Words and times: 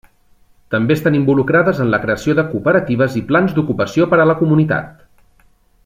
També 0.75 0.95
estan 0.99 1.17
involucrades 1.17 1.81
en 1.83 1.91
la 1.95 1.99
creació 2.05 2.35
de 2.39 2.47
cooperatives 2.55 3.19
i 3.21 3.23
plans 3.33 3.55
d'ocupació 3.59 4.09
per 4.15 4.21
a 4.25 4.27
la 4.31 4.37
comunitat. 4.41 4.91